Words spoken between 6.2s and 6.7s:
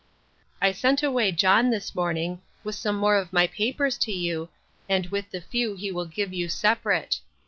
you